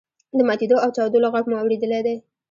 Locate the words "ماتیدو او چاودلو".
0.47-1.31